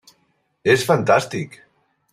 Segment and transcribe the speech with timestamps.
[0.73, 1.63] És fantàstic.